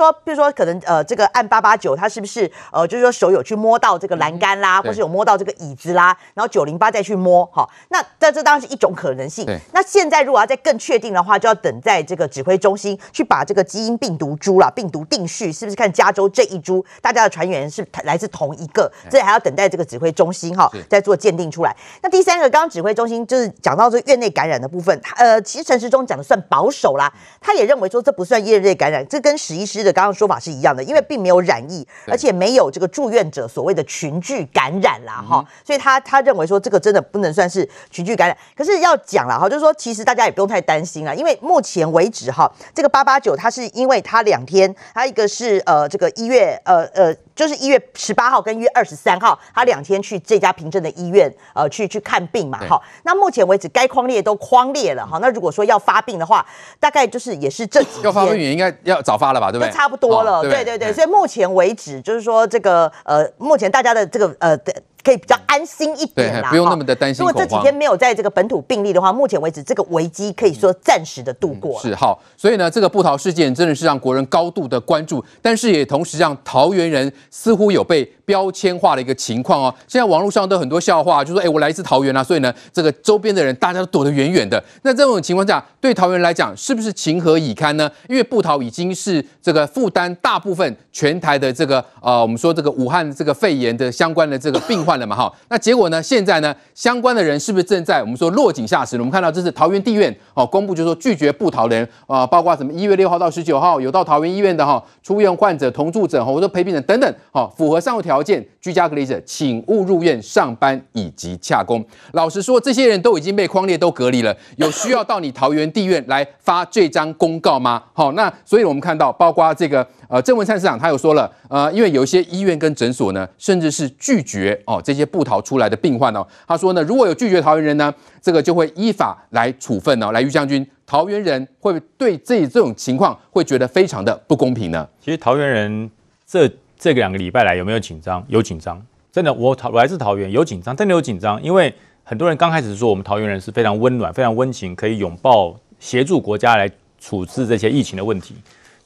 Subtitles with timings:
[0.00, 9.46] 说，比如说可能呃，这个按八八九，他是不是呃，就是说手有去摸到这个栏杆啦，或是有摸到这个椅子啦，然后九零八再去摸，好，那这这当然是一种可能性。
[9.72, 21.76] 那现在如果要再更确定的话，就要等在这个指挥中心去把这个基因病毒株啦，病毒定序是不是看加州这一株，大家的传源是来自同一个，这还要等待这个指挥中心哈再做鉴定出来。
[22.02, 30.84] 那第三个，刚刚指挥中心就是讲到这个院内感染的部分，呃，其实陈时中讲的算保守啦，他也认为说这不算院内感染，这跟史医师的刚刚说法是一样的。
[30.90, 38.36] 因为并没有染疫，而且没有这个住院者所谓的群聚感染啦，哈，所以他他认为说这个真的不能算是群聚感染。
[38.56, 47.14] 可是要讲了哈，就是说其实大家也不用太担心了，因为目前为止哈，这个八八九它是因为它两天，它一个是呃这个一月呃呃。
[47.40, 52.82] 就是一月十八号跟一月二十三号，他两天去这家平镇的医院，呃，去去看病嘛，好。
[53.04, 55.18] 那目前为止，该框列都框列了，好。
[55.20, 56.44] 那如果说要发病的话，
[56.78, 58.02] 大概就是也是这几天。
[58.02, 59.70] 要发病也应该要早发了吧，对不对？
[59.70, 60.92] 就差不多了，对对对。
[60.92, 64.74] 所以目前为止，就是说这个呃，目前大家的这个呃的。
[65.02, 67.24] 可以比较安心一点啦，不用那么的担心。
[67.24, 71.80] 如果这几天没有在这个本土病例的话，目前为止这个危机可以说暂时的度过。
[71.80, 79.74] 是好，所以呢，这个布桃事件真的是让国人高度的关注，但是也同时让桃园人似乎有被标签化的一个情况哦。
[79.88, 84.62] 现在网络上都很多笑话，就说哎，我来自桃园啊，所以呢，这个周边的人大家都躲得远远的。
[84.82, 87.90] 那这种情况下，对桃园来讲，是不是情何以堪呢？
[88.08, 95.32] 因为布桃已经是这个负担大部分全台的这个呃，我们说这个武汉这个肺炎的相关的这个病患了嘛，哈。
[95.48, 96.00] 那结果呢？
[96.00, 98.96] 现在呢，相关的人是不是正在我们说落井下石？
[98.98, 111.82] 我们看到这是桃园地院哦公布，就是说拒绝布桃的人啊，包括什么一月六号到十九号有到桃园医院的哈出院患者、同住者或者陪病人等等，好，符合上述条条件居家隔离者，请勿入院上班以及洽公。
[112.12, 117.82] 老实说，这些人都已经被框列都隔离了，有需要到你桃园地院来发这张公告吗？
[117.94, 119.86] 好，那所以我们看到，包括这个。
[120.10, 126.26] 呃，郑文灿市长他有说了，呃，因为有一些医院跟诊所呢，甚至是拒绝哦这些不逃出来的病患哦。
[126.48, 130.10] 他说呢，如果有拒绝桃园人呢，这个就会依法来处分哦。
[130.10, 134.84] 来，于将军，桃园人会不会对这这种情况会觉得非常的不公平呢？
[135.00, 135.88] 其实桃园人
[136.26, 136.50] 这
[136.80, 138.24] 这两个礼拜来有没有紧张？
[138.28, 138.82] 有紧张，
[139.12, 141.70] 真的，我桃我来自桃园，有紧张，真的有紧张，因为
[142.02, 146.66] 很多人刚开始说我们桃园人是非常温暖、非常温情，可以拥抱、协助国家来
[146.98, 148.34] 处置这些疫情的问题。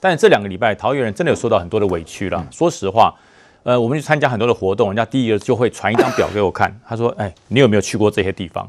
[0.00, 2.44] 但是这两个礼拜，桃园人真的有受到很多的委屈了。
[2.50, 3.14] 说实话，
[3.62, 8.68] 呃，我们去参加很多的活动，人家第一个就会传一张表给我看，他说：“哎，你有没有去过这些地方？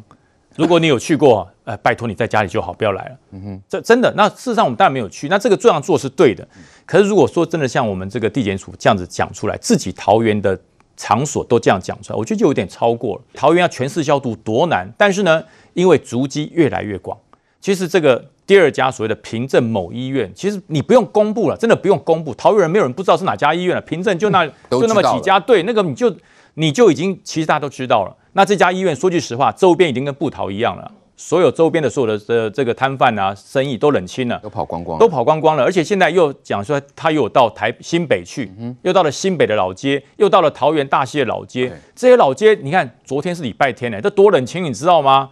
[0.55, 4.13] 如果你有去过，呃，拜托你在家里就好，不要来了。”嗯哼，这真的。
[4.15, 6.47] 那事实上我们当然没有去，那这个这样做是对的。
[6.85, 10.57] 可是如果说真的像我们这个地检署这样子讲出来，自己桃园的
[10.95, 13.21] 场所都这样讲出来，我觉得就有点超过了。
[13.33, 14.91] 桃园要全市消毒多难？
[14.97, 17.17] 但是呢，因为足迹越来越广，
[17.59, 18.25] 其实这个。
[18.47, 22.31] 第二家所谓的平镇某医院，其实你不用公布了，真的不用公布。
[22.35, 26.15] 桃园人没有人不知道是哪家医院了，平镇就那就那么几家，对，那个你就
[26.53, 28.15] 你就已经其实大家都知道了。
[28.37, 35.63] 那这家医院说句实话，周边已经跟布桃一样了，所有周边的所有的这这个摊贩啊，生意都冷清了，都跑光光，都跑光光了。
[35.63, 38.51] 而且现在又讲说他又到台新北去，
[38.81, 45.29] 又到了新北的老街，又到了桃园大溪的老街，这些老街你看，昨天是礼拜天呢，这多冷清，你知道吗？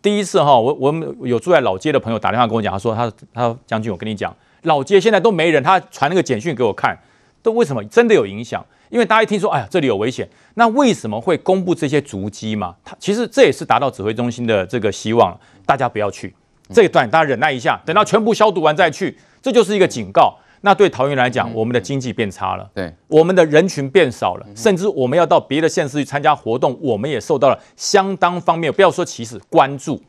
[0.00, 6.96] 第一次哈，我我们有住在老街的朋友打电话跟我讲，他说他他说将军，我跟你讲，老街现在都没人，他传那个简讯给我看，
[7.42, 8.64] 都为什么真的有影响？
[8.90, 12.74] 因为大家一听说，哎呀，这里有危险，那为什么会公布这些足迹嘛？
[12.84, 16.34] 他其实这也是达到指挥中心的这个希望，大家不要去
[16.74, 20.36] 这一段，大家忍耐一下，等到全部消毒完再去，这就是一个警告。
[20.62, 30.02] 那对桃园来讲，我们的经济变差了，对，我们的人群变少了，甚至我们要到别的县市去参加活动，我们也受到了相当方面，不要说歧视，关注。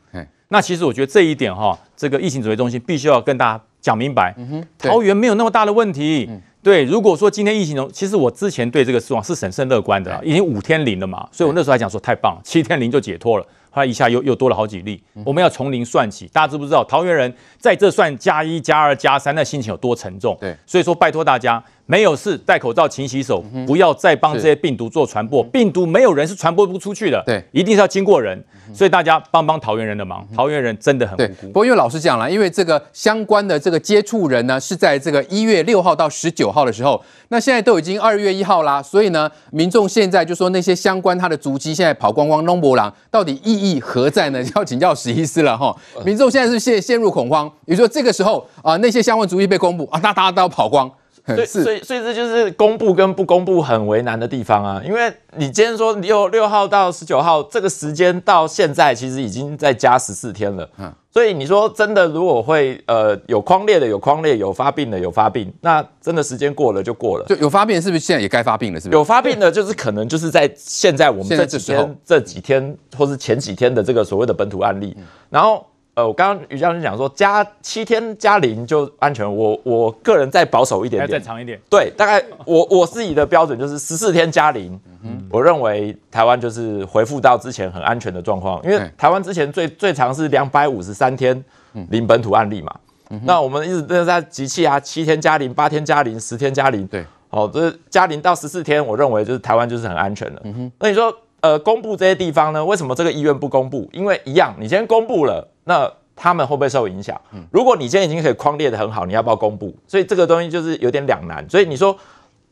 [0.50, 4.36] 那其实我觉得这一点哈，这个疫情指挥中心必须要跟大家讲明白。
[4.78, 6.30] 桃园没有那么大的问题。
[6.64, 13.46] 对，如果说今天疫情中，其实我之前对这个失望是审慎乐观的，已经五天零了嘛，所以我那时候还讲说太棒了，七天零就解脱了。
[13.74, 16.28] 后来一下又又多了好几例，我们要从零算起。
[16.28, 20.38] 大家知不知道桃园人在这算加一加二加三，那心情有多沉重？
[20.42, 25.44] 对，所以说拜托大家，没有事戴口罩、勤洗手，不要再帮这些病毒做传播。
[25.44, 28.42] 病毒没有人是传播不出去的，对，一定是要经过人。
[28.74, 31.48] 所以大家帮帮桃园人的忙，桃园人真的很无辜。
[31.48, 44.42] 不过因为老实讲了，因为这个相关的这个接触人呢，是在这个一月六号到十九号的时候，那现在都已经二月一号啦，所以呢，民众现在就说那些相关他的足迹现在跑光光，弄不郎到底意义何在呢？
[44.56, 45.76] 要请教史医师了哈。
[46.06, 50.90] 民众现在是陷陷入恐慌，比如说这个时候啊，那些相关足迹被公布啊，那大家都要跑光。
[51.26, 54.82] 对，所以所以这就是公布跟不公布很为难的地方啊。
[54.84, 60.68] 因为你今天说六六号到十九号这个时间到现在，其实已经在加十四天了。
[60.78, 67.26] 嗯，所以你说真的，如果会呃有框列的有框列，有发病的有发病，那真的时间过了就过了。
[67.26, 68.80] 就有发病是不是现在也该发病了？
[68.80, 68.98] 是不是？
[68.98, 74.98] 有发病的，就是可能就是在现在我们这几天这几天或是前几天的这个所谓的本土案例，
[75.30, 75.66] 然后。
[75.94, 81.60] 呃，我刚刚于将军讲说加七天加零就安全，我我个人再保守一点点，再长一点。
[81.70, 91.44] 对，大概我我自己的标准就是十四天加零，嗯，我认为台湾就是恢复到之前很安全的状况，因为台湾之前最最长是两百五十三天
[91.90, 92.74] 零本土案例嘛，
[93.10, 100.42] 嗯、那我们一直都在集气啊，七天加零，八天加零，十天加零，对，好，这是加零到十四天，我认为就是台湾就是很安全的。
[100.46, 102.64] 嗯哼，那你说呃，公布这些地方呢？
[102.64, 103.90] 为什么这个医院不公布？
[103.92, 105.48] 因为一样，你先公布了。
[105.64, 107.20] 那他们会不会受影响？
[107.52, 109.76] 如果你今天已经可以框列的很好，你要不要公布？
[109.88, 111.44] 所以这个东西就是有点两难。
[111.50, 111.98] 所以你说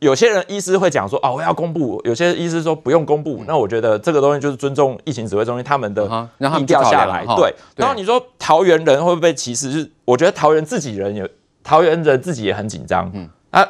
[0.00, 3.44] 有些人医师会讲说哦，我要公布；有些医师说不用公布。
[3.46, 6.28] 那我觉得这个东西就是尊重疫情指挥中心他们的
[6.58, 7.24] 低调下来。
[7.36, 7.54] 对。
[7.76, 9.72] 然后你说桃园人会不会被歧视？
[9.72, 11.28] 就是我觉得桃园自己人有
[11.62, 13.08] 桃园人自己也很紧张。
[13.14, 13.68] 嗯啊，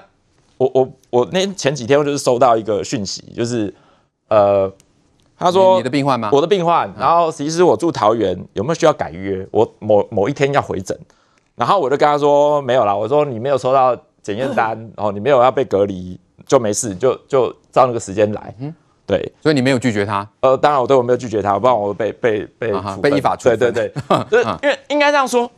[0.57, 3.75] 我我我那前几天我就是收到一个讯息，就是
[4.29, 4.73] 呃。
[5.41, 6.29] 他说：“你的病患吗？
[6.31, 6.93] 我的病患。
[6.99, 9.45] 然后其实我住桃园，有没有需要改约？
[9.51, 10.95] 我某某一天要回诊，
[11.57, 12.95] 然后我就跟他说没有啦。
[12.95, 18.55] 我说你没有收到检验单，然 后你没有要被隔离，就没事，就就照那个时间来。
[18.61, 18.75] 嗯，
[19.07, 20.29] 对，所以你没有拒绝他。
[20.41, 22.71] 呃，当然我对我没有拒绝他，不然我被被被
[23.01, 23.59] 被依法处分。
[23.59, 23.91] 对对
[24.29, 25.51] 对， 因为应该这样说。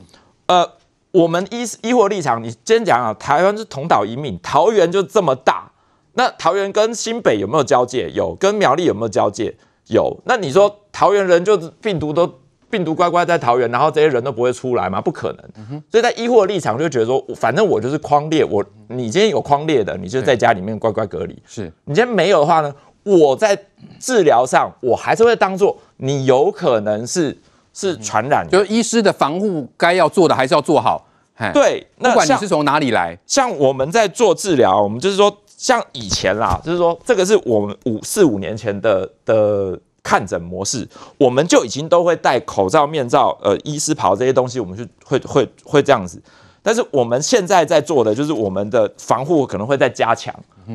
[0.46, 0.64] 呃，
[1.10, 5.72] 我们医医护立场，你先讲啊，台湾是同岛一命，桃园就这么大，
[6.12, 8.08] 那桃园跟新北有没有交界？
[8.12, 9.56] 有，跟苗栗有没有交界？”
[9.88, 12.32] 有，那你说桃园人就是病毒都
[12.70, 15.00] 病毒乖乖在桃园，然后这些人都不会出来吗？
[15.00, 15.44] 不可能。
[15.70, 21.42] 嗯、所以在医护的立场就觉得说，反正我就是框列，我你今天有框列的，你就在家里面乖乖隔离。
[21.44, 23.58] 是你今天没有的话呢，我在
[23.98, 27.36] 治疗上我还是会当做你有可能是
[27.74, 31.06] 是传染，就是医师的防护该要做的还是要做好。
[31.52, 35.36] 对，那不管你是从哪里来，像我们在做治疗，我们就是说。
[35.62, 46.20] 像以前啦，就是说这个是我们五四五年前的的看诊模式，我们就已经都会戴口罩、面罩、呃医师袍这些东西，我们就会会会这样子。
[46.64, 50.34] 但是我们现在在做的就是我们的防护可能会再加强，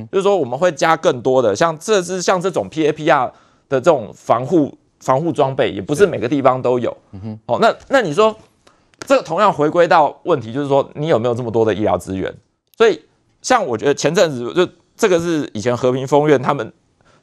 [0.09, 3.29] 就是说我们会加更多的，像这是像这种 PAPR
[3.67, 6.95] 的这种防护防护装备，也不是每个地方都有。
[7.47, 8.33] 哦，那那你说
[9.05, 12.33] 这个同样回归到问题，就是说你有没有这么多的医疗资源？
[12.77, 13.01] 所以。
[13.41, 16.73] 像我觉得前阵子就这个是以前和平风院他们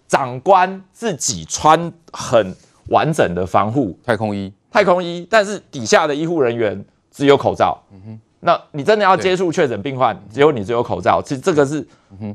[0.06, 2.55] 长官自己穿很
[2.88, 7.82] 完整的防护太空衣，太空衣，但是底下的医护人员只有口罩。
[7.93, 11.87] 嗯哼，那你真的要接触确诊病患，只有你只有口罩，其实这个是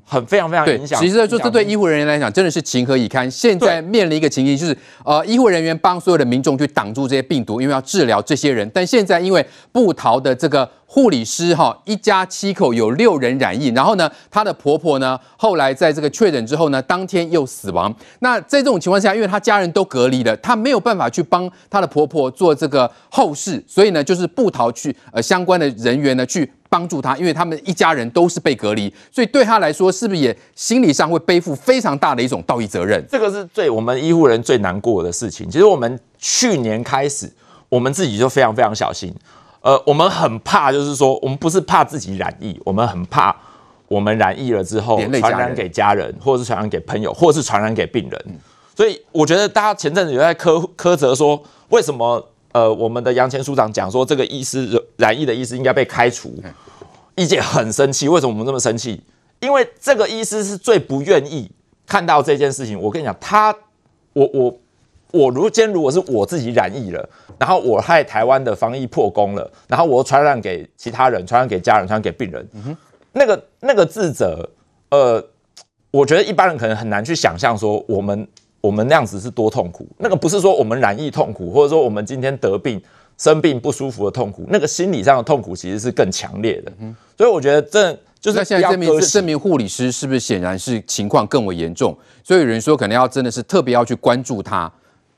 [0.05, 0.99] 很非常非常影响。
[0.99, 3.29] 其实就这对医护人员来讲真的是情何以堪。
[3.29, 10.69] 现在面临一个情形就是，呃，医护人员帮所有的民众去挡住这些病毒，因为要治疗这些人，但现在因为布桃的这个。
[10.91, 17.95] 护理师哈，一家七口有六人染疫，然后呢，她的婆婆呢，后来在这个确诊之后呢，当天又死亡。
[18.21, 33.03] 那在这种情况下，因为她家人都隔离了，她没有办法去帮她的婆婆做这个后事，所以呢，就是布桃去呃相关的人员呢去帮助他，因为他们一家人都是被隔离，所以对他来说，是不是也心理上会背负非常大的一种道义责任？
[33.09, 35.49] 这个是最我们医护人最难过的事情。
[35.49, 37.29] 其实我们去年开始，
[37.67, 39.13] 我们自己就非常非常小心。
[39.61, 43.35] 呃，我们很怕，就是说，我们不是怕自己染疫，我们很怕
[43.87, 48.25] 我们染疫了之后传染给家人，或者是传染给朋友，或者是传染给病人。
[48.75, 56.33] 所以我觉得大家前阵子有在苛苛责说，为什么呃我们的杨前署长讲说这个医师染疫的医师应该被开除，
[57.15, 58.07] 医界很生气。
[58.07, 59.01] 为什么我们这么生气？
[59.39, 61.49] 因为这个医师是最不愿意
[61.85, 62.79] 看到这件事情。
[62.79, 63.55] 我跟你讲，他
[64.13, 64.57] 我我。
[65.11, 72.77] 我如今如果是我自己染疫了，然后我害台湾的防疫破功了，然后我传染给其他人，传染给家人，传染给病人，嗯、
[73.13, 74.47] 那个那个自责，
[74.91, 75.19] 呃，
[75.89, 78.27] 我觉得一般人可能很难去想象说我们
[78.61, 79.87] 我们那样子是多痛苦。
[79.97, 82.81] 那个不是说我们染疫痛苦，或者说我们今天得病
[83.17, 86.71] 生病不舒服的痛苦，那个心理上的痛苦其实是更强烈的。
[86.79, 91.97] 嗯、所以我觉得这就是那现在证明证明护理师是不是显然是情况更为严重？
[92.23, 94.71] 所以有人说可能要真的是特别要去关注他。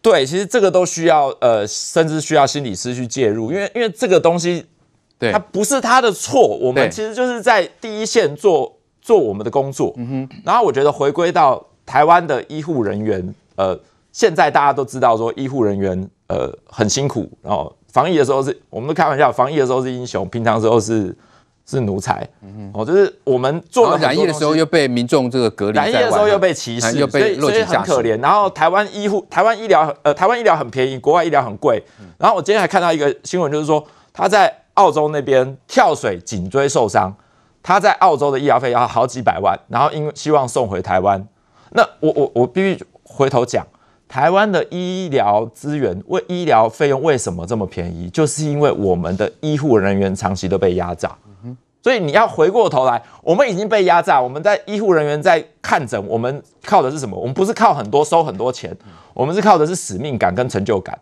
[0.03, 4.65] 对，其实这个都需要呃，甚至需要心理师去介入，因为因为这个东西，
[5.19, 9.93] 对，它不是他的错，我们其实就是在第一线做做我们的工作。
[9.97, 10.41] 嗯哼。
[10.43, 13.77] 然后我觉得回归到台湾的医护人员，呃，
[14.13, 21.13] 现在大家都知道说医护人员呃很辛苦，然后防疫的时候是我们都开玩笑，防疫的时候是英雄，平常的时候是
[21.65, 22.25] 是奴才。
[22.43, 28.17] 嗯哦，就是我们做了染疫的时候又被民众这个隔离，染疫的时候又被歧视，又被所以所以很可怜。
[28.21, 31.83] 然后台湾医护，台湾医疗呃，台湾医疗很便宜，国外医疗很贵。
[32.17, 37.13] 然后我今天还看到一个新闻，就是说他在澳洲那边跳水颈椎受伤，
[37.61, 41.27] 他在澳洲的医疗费要好几百万，然后因为希望送回台湾。
[41.71, 43.65] 那我我我必须回头讲。
[44.07, 48.09] 台湾的医疗资源为医疗费用为什么这么便宜？
[48.09, 51.15] 就是因为我们的医护人员长期都被压榨，
[51.81, 54.19] 所以你要回过头来，我们已经被压榨。
[54.19, 57.17] 我们在医护人员在看诊，我们靠的是什么？
[57.17, 58.75] 我们不是靠很多收很多钱，
[59.13, 60.99] 我们是靠的是使命感跟成就感。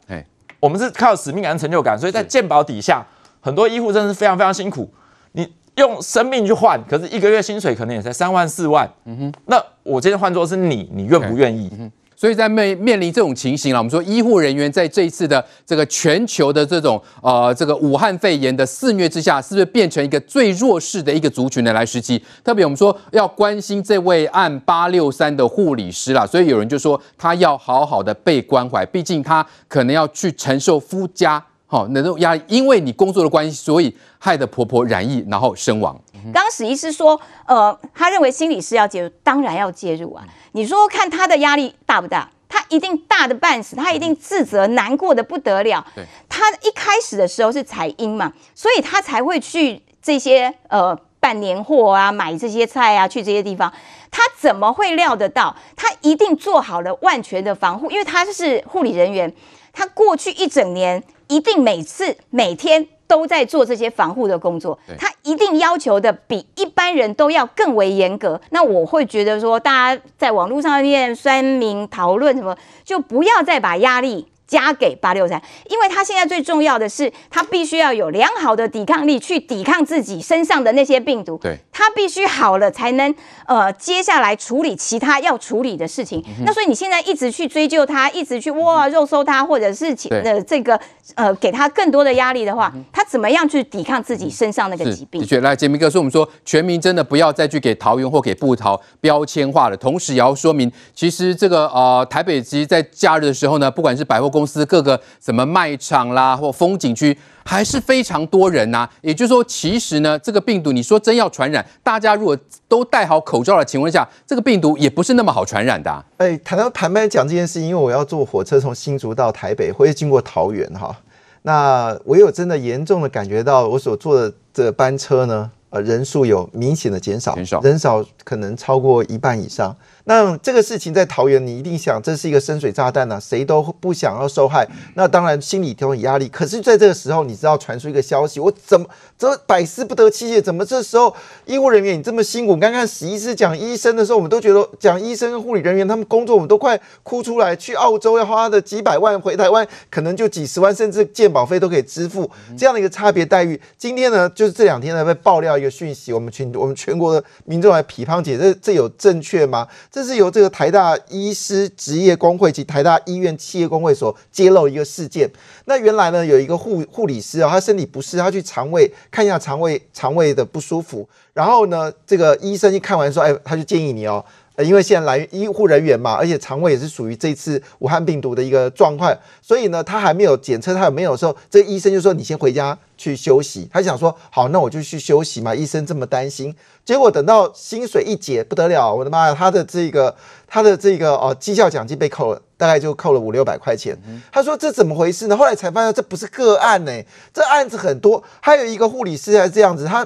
[0.60, 3.04] 我们是靠使命感跟成就感，所以在健保底下，
[3.42, 4.88] 很多医护真的是非常非常辛苦。
[5.32, 8.90] 你用生命去换，可是一个月薪水可能也才三万四万。
[9.06, 11.70] 嗯哼，那我今天换作是你，你愿不愿意？
[11.80, 21.72] 嗯所以在面面临这种情形了，我们说医护人员在这一次的这个全球的这种呃这个武汉肺炎的肆虐之下，是不是变成一个最弱势的一个族群的？
[21.72, 35.96] 来时期，特别我们说要关心这位按八六三的护理师啦，所以有人就说他要好好的被关怀，毕竟他可能要去承受夫家好那种压力，因为你工作的关系，所以害得婆婆染疫然后身亡。
[36.34, 40.26] 刚刚史医师说，呃，他认为心理师要介入，当然要介入啊。
[40.54, 42.28] 你说看他的压力大不大？
[42.48, 45.86] 他一定大的半死，他一定自责难过的不得了。
[45.94, 53.72] 对，他一开始的时候是采阴嘛，所以他才会去这些呃办年货啊，买这些菜啊，去这些地方。
[54.10, 55.56] 他怎么会料得到？
[55.76, 59.32] 他一定做好了万全的防护，因为他是护理人员，
[59.74, 62.88] 他过去一整年一定每次每天。
[63.10, 68.40] 都在做这些防护的工作，他一定要求的比一般人都要更为严格。
[68.52, 74.28] 那我会觉得说，大家在网络上面酸民讨论什么，就不要再把压力。
[74.50, 75.40] 加给八六三，
[75.70, 81.38] 因为他现在最重要的是，他必须要有良好的抵抗力去抵抗自己身上的那些病毒。
[81.38, 83.14] 对，他必须好了才能
[83.46, 86.20] 呃接下来处理其他要处理的事情。
[86.28, 90.80] 嗯、那所以你现在一直去追究他，一直去哇肉搜他，或者是呃这个
[91.14, 95.22] 呃给他更多的压力的话，他怎么样去抵抗自己身上那个疾病？
[95.22, 108.90] 的确，来杰明哥说，我们说全民真的不要再去给桃园或给布桃标签化了，同时也要说明，其实这个呃台北其实在假日的时候呢，不管是百货公司公司各个什么卖场啦，或风景区，还是非常多人呐、啊。
[109.02, 112.38] 也就是说，其实呢，这个病毒，你说真要传染，大家如果
[112.70, 116.06] 都戴好口罩的情况下，这个病毒也不是那么好传染的、啊。
[116.18, 120.96] 哎，谈到坦白讲这件事，因为我要坐火车从新竹到台北，会经过桃园哈。
[121.42, 129.76] 那我有真的严重的感觉到，我所坐的这班车呢，呃，人数有明显的减少，减少，人少可能超过一半以上。
[130.10, 134.68] 那这个事情在桃园，你一定想这是一个深水炸弹呐、啊，谁都不想要受害。
[134.96, 136.28] 那当然心里都有压力。
[136.30, 138.88] 可是，在这个时候，你知道传出一个消息，我怎么
[139.20, 140.42] 这百思不得其解？
[140.42, 142.58] 怎么这时候医护人员你这么辛苦？
[142.58, 147.56] 刚刚史医师讲医生的时候，我们都觉得讲医生跟护理人员他们工作，我们都快哭出来。
[147.56, 152.28] 去澳洲要花的几百万，回台湾可能就几十万，甚至健保费都可以支付。
[152.58, 159.68] 这样的一个差别待遇，今天呢，就是这两天呢被爆料一个讯息，我们全我们全国的民众来批判解，这这有正确吗？
[159.92, 165.30] 这这是由这个台大医师职业工会及台大医院企业工会所揭露一个事件。
[165.66, 171.06] 那原来呢，有一个护护理师啊，他身体不适，他去肠胃看一下肠胃肠胃的不舒服。
[171.34, 174.24] 然后呢，这个医生一看完说，哎，他就建议你哦，
[174.64, 183.70] 因为现在来医护人员嘛，而且肠胃也是属于这次武汉病毒的一个状况，所以呢，他还没有检测他有没有的时候，这个医生就说你先回家去休息。
[183.72, 185.56] 他想说，好，那我就去休息嘛。
[185.56, 186.54] 医生这么担心。
[186.84, 190.16] 结果等到薪水一结，不得了，我的妈呀，他的这个
[190.48, 193.96] 他的这个哦绩效奖金被扣了，大概就扣了五六百块钱。
[194.32, 195.38] 他说这怎么回事呢？
[195.38, 196.92] 后来才发现这不是个案呢，
[197.34, 198.24] 这案子很多。
[198.42, 200.06] 还有一个护理师还是这样子，他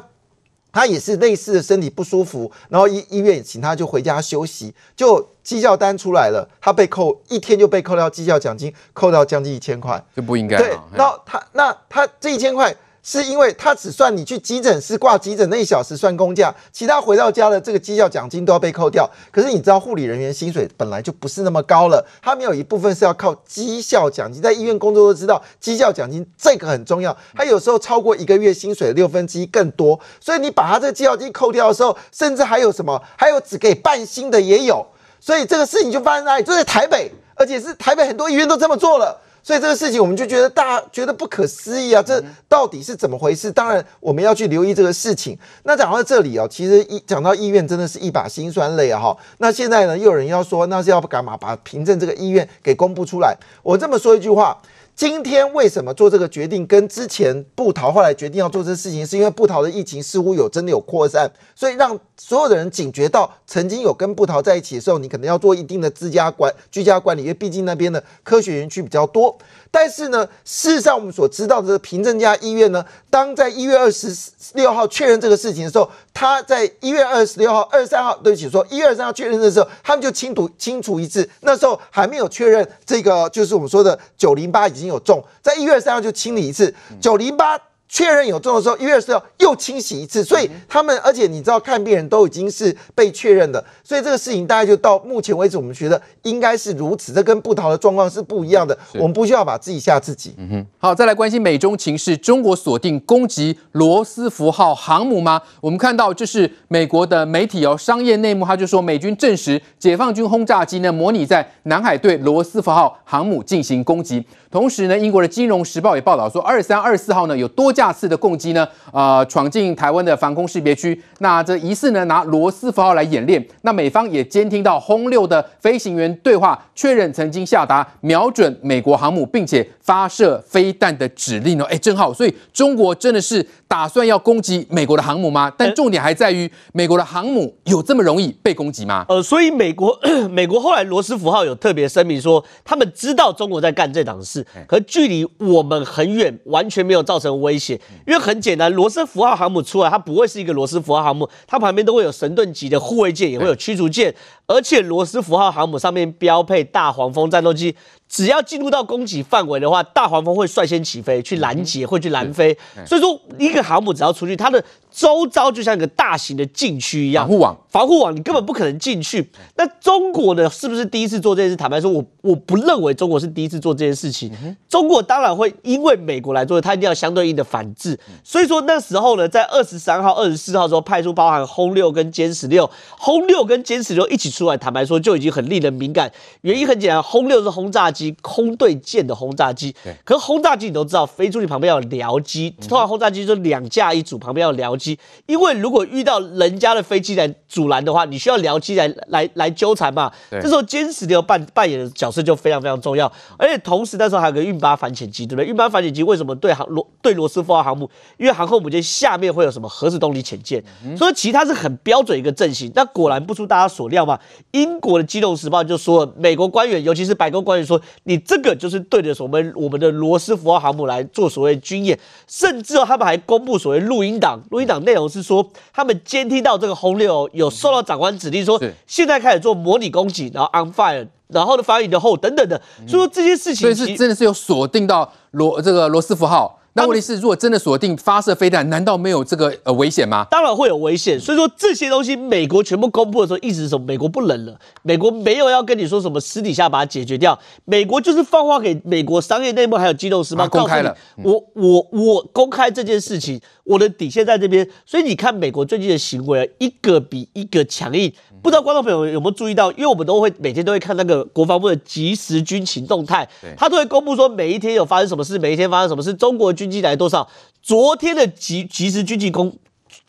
[0.74, 10.58] 他也是类似的身体不舒服，然后医医院请他就回家休息，就绩效单出来了，他被扣一天就被扣掉绩效奖金，扣到将近一千块，就不应该。
[10.58, 12.76] 对，然后他那他这一千块。
[13.04, 19.08] 是因为他只算你去急诊室挂急诊那一小时算工价，其他回到家的这个绩效奖金都要被扣掉。
[19.30, 30.00] 可是你知道护理人员薪水本来就不是那么高了，他们有一部分是要靠绩效奖金，在医院工作都知道绩效奖金这个很重要，他有时候超过一个月薪水六分之一更多。
[30.22, 33.02] 所以你把他这个绩效金扣掉的时候，甚至还有什么？
[33.18, 34.86] 还有只给半薪的也有。
[35.20, 36.42] 所以这个事情就发生在？
[36.42, 39.20] 就在台北，而且是台北很多医院都这么做了。
[39.44, 43.52] 所以这个事情我们就觉得大家觉得不可思议啊，这到底是怎么回事？
[43.52, 45.38] 当然我们要去留意这个事情。
[45.64, 49.18] 那讲到这里哦，其实一讲到医院真的是一把辛酸泪啊哈。
[49.40, 51.36] 那现在呢，又有人要说那是要干嘛？
[51.36, 53.36] 把凭证这个医院给公布出来。
[53.62, 54.58] 我这么说一句话，
[54.96, 69.36] 今天为什么做这个决定，跟之前部桃后来决定要做这事情，是因为部桃的疫情似乎有真的有扩散，所以让所有的人警觉到，曾经有跟部桃在一起的时候，你可能要做一定的自家管居家管理，因为毕竟那边的科学园区比较多。
[69.72, 74.16] 但是呢，事实上我们所知道的平镇家医院呢，当在一月二十
[74.54, 87.60] 六号确认这个事情的时候，他在一月二十六号、二十三号，对不起，说一月二十三号确认的时候，他们就清楚清楚一次，那时候还没有确认这个，就是我们说的九零八已经经有中，在一月三号就清理一次九零八。
[87.94, 97.14] 确认有中的时候，一月四号又清洗一次，所以他们，而且你知道，看病人都已经是被确认的，所以这个事情大概就到目前为止，我们觉得应该是如此。
[97.14, 100.34] 这跟部桃的状况是不一样的，我们不需要把自己吓自己。
[100.40, 100.66] 嗯哼。
[100.80, 105.40] 好，再来关心美中情势，中国锁定攻击罗斯福号航母吗？
[105.62, 114.26] 我们看到这是美国的媒体哦，商业内幕，他就说美军证实解放军轰炸机呢模拟在南海对罗斯福号航母进行攻击。
[114.50, 121.02] 同时呢，英国的《金融时报》也报道说，二三、二四号呢有多架次的攻击呢，呃，闯进台湾的防空识别区。
[121.20, 123.44] 那这疑似呢拿罗斯福号来演练。
[123.64, 131.66] 那美方也监听到轰六的飞行员对话，确认曾经下达瞄准美国航母，并且发射飞弹的指令哦。
[131.70, 135.52] 哎，正好，所以中国真的是打算要攻击美国的航母吗？
[135.58, 139.06] 但重点还在于，美国的航母有这么容易被攻击吗？
[139.10, 139.98] 呃，所以美国
[140.30, 144.46] 美国后来罗斯福号有特别声明说，他们知道中国在干这档事。
[144.68, 147.63] 可距离我们很远，完全没有造成威胁。
[148.06, 154.14] 因为很简单，罗斯福号航母出来，它不会是一个罗斯福号航母，它旁边都会有神盾级的护卫舰，也会有驱逐舰，
[154.48, 157.76] 而且罗斯福号航母上面标配大黄蜂战斗机。
[158.14, 162.56] 只要进入到攻击范围的话，大黄蜂会率先起飞去拦截，会去拦飞。
[162.86, 169.28] 所以说，一个航母只要出去，它的周遭就像一个大型的禁区一样，防护网，防护网，你根本不可能进去。
[169.56, 171.56] 那中国呢，是不是第一次做这件事？
[171.56, 174.32] 坦白说，我我不认为中国是第一次做这件事情。
[174.70, 178.00] 中国当然会因为美国来做，它一定要相对应的反制。
[178.24, 186.12] 所以说那时候呢，在二十三号、二十四号时候，派出包含轰六跟歼十六，轰六跟歼十六一起出来，坦白说就已经很令人敏感。
[186.42, 188.03] 原因很简单，轰六是轰炸机。
[188.22, 200.12] 空对舰的轰炸机，可是轰炸机你都知道，飞出去旁边要僚机，通常轰炸机就两架一组，旁边要僚机，因为如果遇到人家的飞机来阻拦的话，你需要僚机来来来纠缠嘛。
[200.32, 205.46] 这时候歼十六扮扮演的角色就非常非常重要，而且同时那时候还有个运八反潜机，对不对？
[205.46, 207.90] 运八反潜机为什么对航罗对罗斯福号航母？
[208.18, 210.64] 因为航空母舰下面会有什么核子动力潜舰，
[210.98, 212.72] 所以其他是很标准一个阵型。
[212.76, 214.20] 那果然不出大家所料嘛，
[214.52, 218.18] 英国的《金融时报》就说了，美国官员尤其是白宫官员说你。
[218.26, 236.60] 这个就是对着我们我们的罗斯福号航母来做所谓军演，甚至他们还公布所谓录音档，录音档内容是说他们监听到这个轰六有受到长官指令说，现在开始做模拟攻击，然后 on fire，然后呢发的后等等的，所以说这些事情，所以是真的是有锁定到罗这个罗斯福号。
[236.76, 240.26] 那问题是，如果真的锁定发射飞弹，难道没有这个呃危险吗？
[240.32, 241.20] 当然会有危险。
[241.20, 243.86] 所以说这些东西，美国全部公布的时候，意思是什么？
[243.86, 254.68] 美国不冷了，美国没有要跟你说什么私底下把它解决掉，美国就是放话给美国商业内幕还有金融时报公开了，我我我公开这件事情，我的底线在这边。
[254.86, 258.12] 所以你看美国最近的行为，一个比一个强硬。
[258.42, 259.72] 不知道观众朋友有没有注意到？
[259.72, 267.30] 因为我们都会每天都会看那个国防部的即时军情动态，他都会公布说每一天有发生什么事，每一天发生什么事，中国军军机来多少。
[267.62, 269.58] 昨天的即即时军机公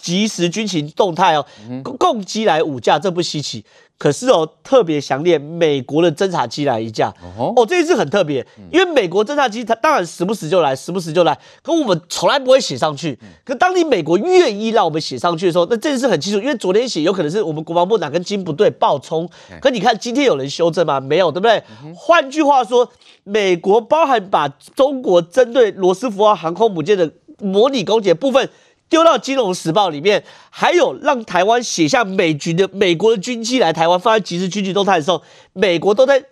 [0.05, 1.47] 即时军情动态哦，
[1.99, 3.65] 共机来五架，这不稀奇。
[3.97, 13.19] 可是哦，特别想念美国的侦察机来一架哦，这一次很特别，因为美国侦察机它当然时不时就来，时不时就来，可我们从来不会写上去。
[13.45, 19.27] 可当你美国愿意让我们写上去的时候，那这件事很清楚，因为昨天写有可能是我们国防部哪根筋不对爆冲。
[19.63, 21.01] 可你看今天有人修正吗？
[21.01, 21.63] 没有，对不对？
[21.97, 22.87] 换句话说，
[23.23, 28.51] 美国包含把中国针对罗斯福号航空母舰的模拟攻击部分。
[28.95, 35.21] 丢到《金融时报》里面，还有让台湾写下美军的美国的军机来台湾，放在即时军机动态的时候，
[35.53, 36.25] 美国都在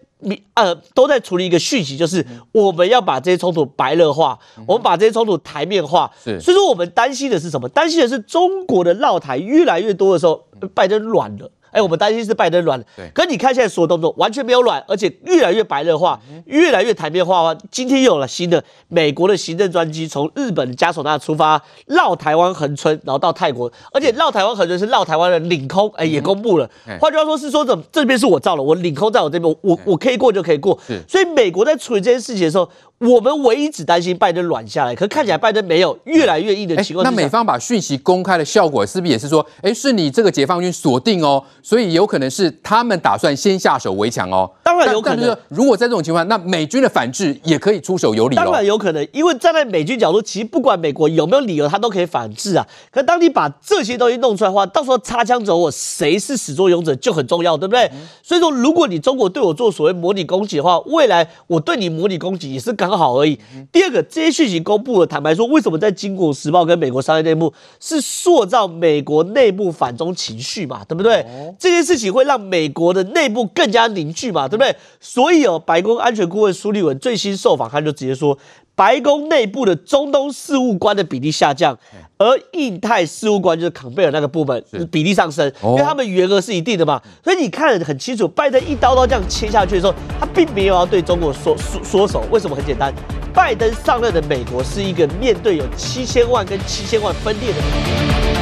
[0.55, 6.09] 呃都在处理一个讯息，就是我们要把这些冲突白热化，我们把这些冲突台面化。
[6.22, 7.68] 是，所以说我们担心的是什么？
[7.68, 11.51] 担心的是中国的绕台越来越多的时候，拜登软了。
[11.72, 13.11] 哎，我们担心是拜登软，对。
[13.12, 17.52] 可你看现在所有动作完全没有软，而且越来越白热化，越来越台面化。
[17.70, 26.70] 今天又有了新的美国的行政专机从日本的嘉手纳出发，绕台湾横村，然后到泰国，而且绕台湾横村是绕台湾的领空，哎，也公布了。
[27.00, 30.78] 换句话说，是说这这边是我造了，我领空在我这边，我我可以过就可以过。
[31.08, 32.68] 所以美国在处理这件事情的时候。
[33.03, 37.03] 我们唯一只担心拜登软下来，可看起来拜登没有越来越硬的情况。
[37.03, 44.51] 那美方把讯息公开的效果，是不是也是说，哎，是你这个解放军锁定哦，所以有可能是他们打算先下手为强哦？
[44.62, 44.83] 当然。
[44.83, 45.38] 然有可能。
[45.49, 48.35] 如果在这种情况，那美军的反制也可以出手有理。
[48.35, 52.67] 当然有可能，因为站在美军角度，其实不管美国有没有理由，他都可以反制啊。
[52.91, 57.85] 可当你把这些东西弄出来的话，到时候擦枪走火，谁是始作俑者就很重要，对不对？
[57.93, 63.38] 嗯、所以说，如果你中国对我做所谓模拟攻击的话，未来我对你模拟攻击也是刚好而已。
[63.55, 70.85] 嗯、第二个，这些讯息公布了，坦白说，为什么在《金国时报》跟美国商业内幕是塑造美国内部反中情绪嘛？
[70.85, 71.22] 对不对？
[71.22, 74.48] 哦、这件事情会让美国的内部更加凝聚嘛？
[74.48, 74.74] 对不对？
[75.00, 78.38] 所以哦，白宫安全顾问苏利文最新受访，他就直接说。
[78.74, 81.78] 白宫内部的中东事务官的比例下降，
[82.16, 92.24] 而印太事务官就是坎贝尔那个部门比例上升，因为他们员额是一定的嘛，所以你看得很清楚，拜登一刀刀这样切下去的时候，他并没有要对中国缩缩缩手。
[92.30, 92.56] 为什么？
[92.56, 92.92] 很简单，
[93.32, 98.41] 拜登上任的美国是一个面对有七千万跟七千万分裂的。